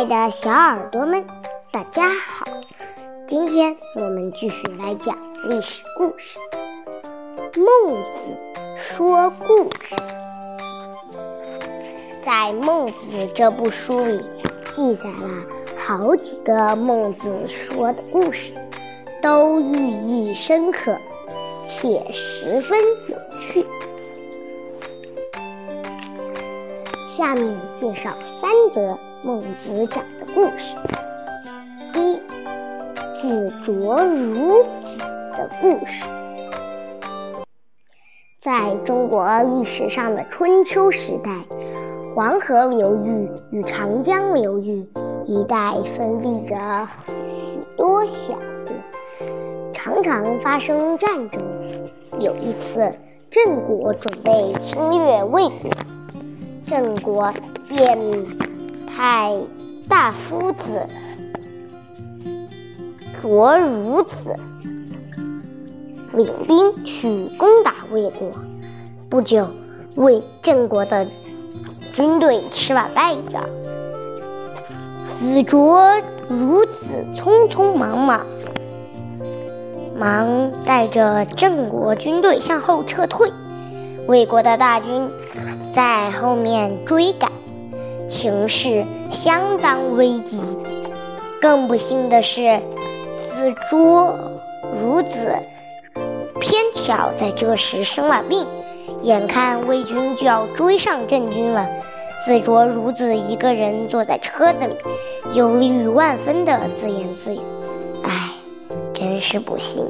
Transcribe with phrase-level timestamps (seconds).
[0.00, 1.26] 爱的小耳朵们，
[1.70, 2.46] 大家好！
[3.28, 5.14] 今天我们继续来讲
[5.46, 6.38] 历史故事。
[7.54, 8.08] 孟子
[8.78, 9.94] 说故事，
[12.24, 12.96] 在《孟子》
[13.34, 14.24] 这部书里，
[14.72, 15.44] 记载了
[15.76, 18.54] 好几个孟子说的故事，
[19.20, 20.96] 都寓意深刻，
[21.66, 23.66] 且十分有趣。
[27.06, 30.74] 下面介绍三则孟子讲的故事。
[31.94, 32.16] 一，
[33.20, 34.98] 子卓孺子
[35.36, 36.02] 的故事。
[38.40, 41.30] 在中国历史上的春秋时代，
[42.14, 44.88] 黄河流域与长江流域
[45.26, 46.56] 一带分立着
[47.28, 48.34] 许多小
[48.66, 48.74] 国，
[49.74, 51.42] 常常发生战争。
[52.20, 52.90] 有一次，
[53.28, 55.70] 郑国准备侵略魏国。
[56.66, 57.30] 郑国
[57.68, 57.98] 便
[58.96, 59.32] 派
[59.88, 60.86] 大夫子
[63.20, 64.36] 卓孺子
[66.12, 68.30] 领兵去攻打魏国。
[69.08, 69.46] 不久，
[69.96, 71.06] 魏郑国的
[71.92, 73.44] 军队吃完败仗，
[75.12, 75.80] 子卓
[76.28, 78.26] 孺子匆匆忙忙
[79.98, 83.30] 忙带着郑国军队向后撤退。
[84.06, 85.08] 魏国的大军。
[85.72, 87.30] 在后面追赶，
[88.10, 90.42] 情势相当危急。
[91.40, 92.60] 更不幸的是，
[93.18, 94.14] 子卓
[94.74, 95.34] 孺子
[96.38, 98.44] 偏巧在这时生了病，
[99.00, 101.66] 眼看魏军就要追上郑军了，
[102.26, 104.74] 子卓孺子一个人坐在车子里，
[105.34, 107.40] 忧虑万分的自言自语
[108.04, 108.32] ：“唉，
[108.92, 109.86] 真是不幸，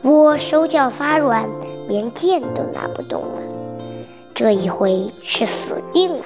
[0.00, 1.46] 我手脚发软，
[1.88, 3.42] 连剑都拿不动了。”
[4.32, 6.24] 这一回是死定了。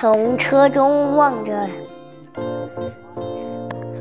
[0.00, 1.68] 从车中望着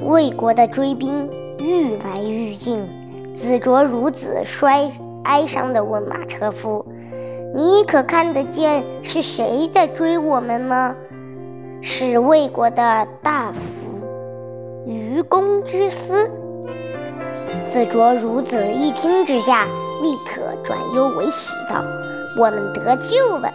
[0.04, 1.28] 魏国的追兵
[1.58, 2.88] 愈来愈近，
[3.36, 4.92] 子卓孺子衰
[5.24, 6.86] 哀伤地问马车夫
[7.58, 10.96] ：“你可看得见是谁在追我们吗
[11.82, 13.60] ？”“是魏国的大夫
[14.86, 16.30] 愚公之私。”
[17.74, 19.66] 子卓孺子一听之下。
[20.04, 21.82] 立刻转忧为喜道
[22.38, 23.52] ：“我们得救了。”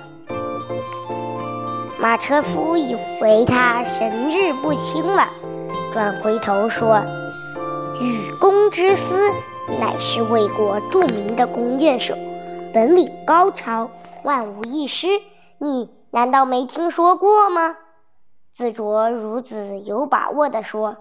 [2.02, 5.28] 马车夫以为他神志不清了，
[5.92, 7.00] 转回头说
[8.02, 9.30] ：“禹公之思
[9.78, 12.16] 乃是魏国著名的弓箭手，
[12.74, 13.88] 本领高超，
[14.24, 15.06] 万无一失。
[15.58, 17.76] 你难道没听说过吗？”
[18.50, 20.96] 子卓孺子有把握地说。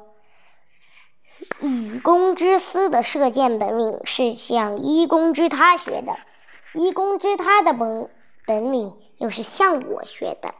[1.61, 6.15] 禹公之思的射箭本领是向一公之他学的，
[6.75, 8.07] 一公之他的本
[8.45, 10.53] 本领又是向我学的。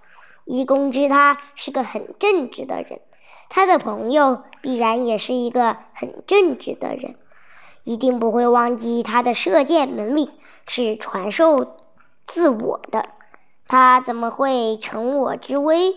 [0.54, 3.00] 一公知他是个很正直的人，
[3.48, 7.16] 他的朋友必然也是一个很正直的人，
[7.86, 10.30] 一定不会忘记他的射箭本领
[10.68, 11.78] 是传授
[12.26, 13.08] 自我的。
[13.66, 15.96] 他怎么会乘我之危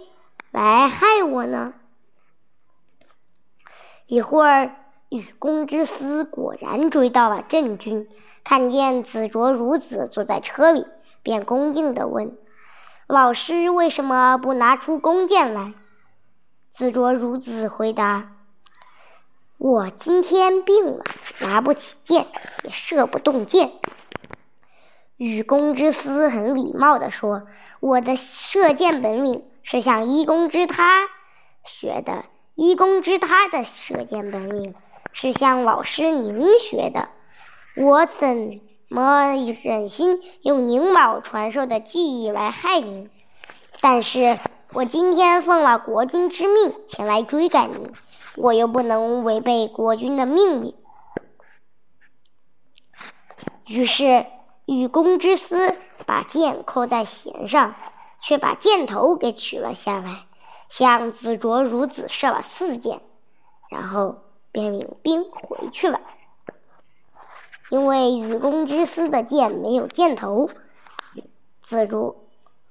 [0.52, 1.74] 来害我呢？
[4.06, 4.76] 一会儿，
[5.08, 8.06] 禹公之私果然追到了郑军，
[8.44, 10.86] 看见子卓孺子坐在车里，
[11.24, 12.38] 便恭敬地问
[13.06, 15.74] ：“老师为什么不拿出弓箭来？”
[16.70, 18.32] 子卓孺子回答
[19.58, 21.04] ：“我今天病了，
[21.40, 22.26] 拿不起箭，
[22.64, 23.70] 也射不动箭。”
[25.16, 27.46] 愚公之思很礼貌地说
[27.78, 31.08] ：“我的射箭本领是向一公之他
[31.62, 32.24] 学的。”
[32.56, 34.76] 一公之他的射箭本领
[35.12, 37.08] 是向老师您学的，
[37.76, 38.60] 我怎
[38.94, 43.10] 么忍心用宁老传授的技艺来害您？
[43.80, 44.38] 但是
[44.72, 47.92] 我今天奉了国君之命前来追赶您，
[48.36, 50.74] 我又不能违背国君的命令。
[53.66, 54.26] 于是，
[54.66, 55.74] 愚公之思
[56.06, 57.74] 把剑扣在弦上，
[58.20, 60.26] 却把箭头给取了下来。
[60.68, 63.00] 向子卓孺子射了四箭，
[63.70, 66.00] 然后便领兵回去了。
[67.74, 70.48] 因为愚公之私的箭没有箭头，
[71.60, 72.24] 子如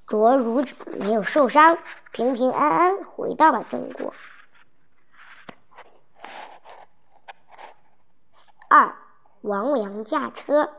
[0.08, 1.78] 卓如子没有受伤，
[2.14, 4.14] 平平安安回到了郑国。
[8.70, 8.96] 二，
[9.42, 10.70] 王良驾车。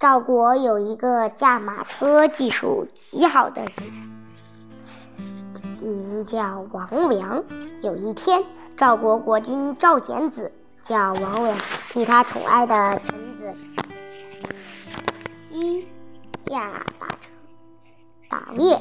[0.00, 3.72] 赵国有一个驾马车技术极好的人。
[5.80, 7.44] 名叫王良。
[7.80, 8.42] 有一天，
[8.76, 10.50] 赵国国君赵简子
[10.82, 11.56] 叫王良
[11.98, 13.52] 替他宠爱的臣子
[15.50, 15.84] 西
[16.42, 17.26] 驾马车
[18.30, 18.78] 打猎。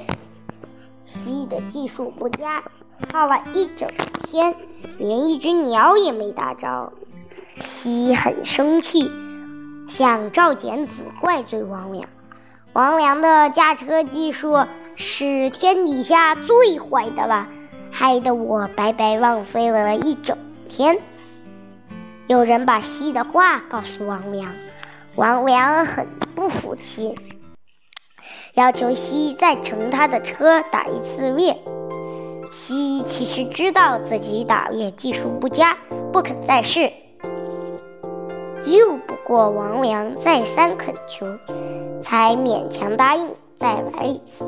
[1.03, 2.63] 蜥的技术不佳，
[3.11, 3.89] 耗了一整
[4.21, 4.55] 天，
[4.99, 6.93] 连一只鸟也没打着。
[7.65, 9.11] 蜥很生气，
[9.89, 12.07] 向赵简子怪罪王良。
[12.73, 14.63] 王良的驾车技术
[14.95, 17.47] 是天底下最坏的了，
[17.89, 20.37] 害得我白白浪费了一整
[20.69, 20.99] 天。
[22.27, 24.51] 有人把蜥的话告诉王良，
[25.15, 27.15] 王良很不服气，
[28.53, 31.57] 要求蜥再乘他的车打一次猎。
[32.51, 35.77] 蜥其实知道自己打猎技术不佳，
[36.11, 36.91] 不肯再试。
[38.65, 41.25] 又不过王良再三恳求，
[42.01, 44.45] 才勉强答应再玩一次。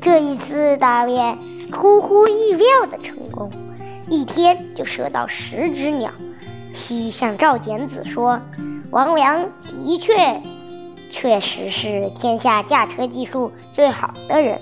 [0.00, 1.36] 这一次打猎
[1.70, 3.50] 出乎意料的成功。
[4.08, 6.10] 一天就射到十只鸟。
[6.74, 8.40] 西向赵简子说
[8.90, 10.40] ：“王良的确，
[11.10, 14.60] 确实是天下驾车技术最好的人。”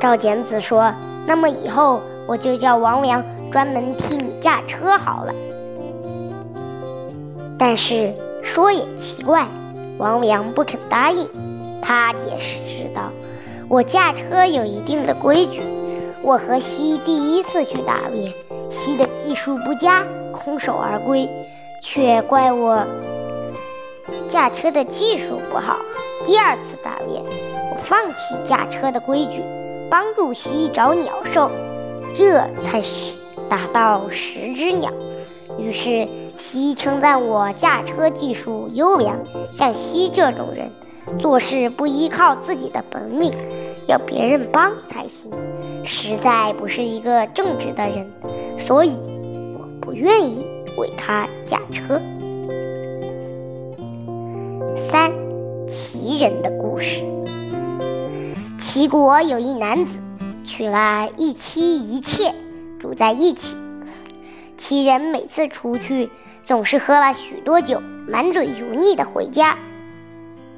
[0.00, 0.92] 赵简子说
[1.26, 5.34] ：“那么以后我就叫王良专门替你驾车好了。”
[7.58, 9.46] 但是说也奇怪，
[9.98, 11.26] 王良不肯答应。
[11.82, 13.10] 他解释道，
[13.68, 15.60] 我驾车有一定的规矩。
[16.24, 18.32] 我和西第一次去打猎，
[18.70, 21.28] 西的技术不佳，空手而归，
[21.82, 22.82] 却怪我
[24.30, 25.76] 驾车的技术不好。
[26.24, 27.22] 第二次打猎，
[27.70, 29.42] 我放弃驾车的规矩，
[29.90, 31.50] 帮助西找鸟兽，
[32.16, 33.12] 这才是
[33.50, 34.90] 打到十只鸟。
[35.58, 39.18] 于是西称赞我驾车技术优良。
[39.52, 40.70] 像西这种人，
[41.18, 43.34] 做事不依靠自己的本领。
[43.86, 45.30] 要别人帮才行，
[45.84, 48.10] 实在不是一个正直的人，
[48.58, 48.96] 所以
[49.58, 50.44] 我不愿意
[50.78, 52.00] 为他驾车。
[54.90, 55.12] 三，
[55.68, 57.04] 齐人的故事。
[58.58, 59.98] 齐国有一男子，
[60.44, 62.34] 娶了一妻一妾，
[62.80, 63.56] 住在一起。
[64.56, 66.10] 齐人每次出去，
[66.42, 69.58] 总是喝了许多酒，满嘴油腻的回家。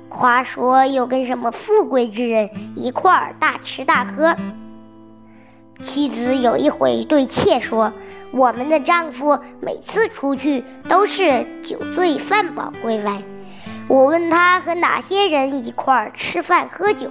[0.08, 4.37] 夸说又跟什么富贵之人一块儿大吃大喝。
[5.81, 7.93] 妻子有一回对妾说
[8.32, 13.23] ：“我们的丈夫每次出去都是酒醉饭饱归来。”
[13.88, 17.11] 我问他和哪些人一块儿吃饭喝酒，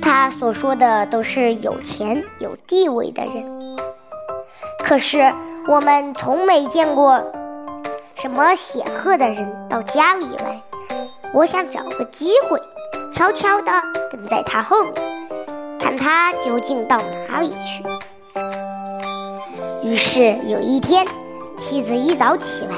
[0.00, 3.76] 他所说的都是有钱有地位的人。
[4.84, 5.32] 可是
[5.66, 7.24] 我们从没见过。
[8.18, 10.62] 什么显赫的人到家里来？
[11.32, 12.58] 我想找个机会，
[13.12, 13.70] 悄悄地
[14.10, 14.94] 跟在他后面，
[15.78, 17.84] 看他究竟到哪里去。
[19.82, 21.06] 于是有一天，
[21.58, 22.76] 妻子一早起来，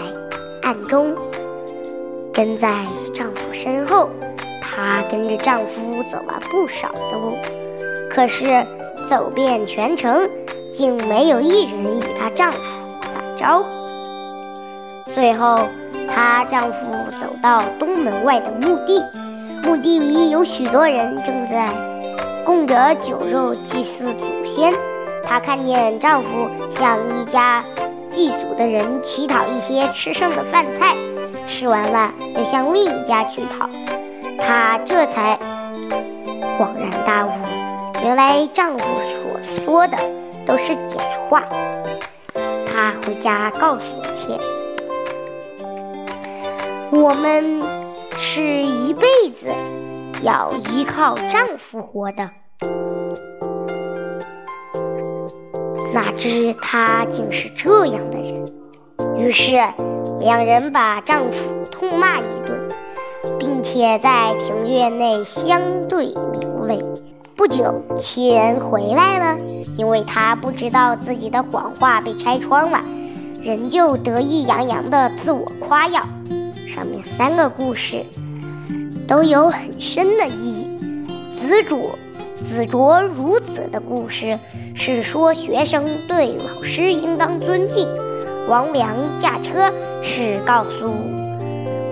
[0.63, 1.15] 暗中
[2.33, 2.85] 跟在
[3.15, 4.09] 丈夫身后。
[4.61, 7.37] 她跟着丈夫走了不少的路，
[8.09, 8.65] 可是
[9.09, 10.31] 走遍全城，
[10.73, 12.61] 竟没有一人与她丈夫
[13.01, 13.67] 打招呼。
[15.17, 15.59] 最后，
[16.09, 16.77] 她丈夫
[17.21, 19.03] 走到东门外的墓地，
[19.63, 21.69] 墓地里有许多人正在
[22.45, 24.75] 供着酒肉祭祀祖先。
[25.25, 27.63] 她看见丈夫向一家
[28.11, 30.97] 祭祖的人乞讨一些吃剩的饭菜，
[31.49, 33.69] 吃完了又向另一家去讨，
[34.39, 35.39] 她这才
[36.59, 37.31] 恍然大悟，
[38.03, 39.99] 原来丈夫所说的
[40.47, 41.43] 都是假话。
[42.67, 43.83] 她回家告诉
[44.15, 44.58] 妾。
[47.09, 47.63] 我们
[48.19, 49.47] 是一辈子
[50.23, 52.29] 要依靠丈夫活的，
[55.95, 58.45] 哪知他竟是这样的人。
[59.17, 59.53] 于是
[60.21, 62.69] 两人把丈夫痛骂一顿，
[63.39, 66.85] 并且在庭院内相对流泪。
[67.35, 69.41] 不久，妻人回来了，
[69.79, 72.79] 因为他不知道自己的谎话被拆穿了，
[73.43, 76.03] 仍旧得意洋洋地自我夸耀。
[76.79, 78.05] 上面三个故事
[79.09, 80.79] 都有很深的意义。
[81.37, 81.91] 子主
[82.41, 84.39] 子卓孺子的故事
[84.77, 87.89] 是说学生对老师应当尊敬。
[88.49, 89.73] 王良驾车
[90.05, 90.95] 是告诉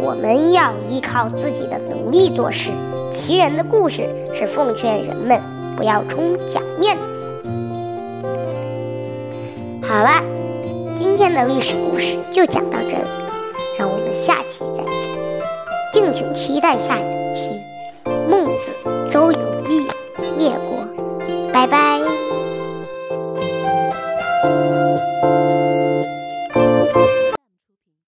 [0.01, 2.71] 我们要依靠自己的能力做事。
[3.13, 5.41] 其人的故事是奉劝人们
[5.77, 7.03] 不要充假面子。
[9.83, 10.23] 好了，
[10.97, 13.26] 今天的历史故事就讲到这里。
[14.27, 14.93] 下期再见，
[15.93, 17.05] 敬请期待下期《》。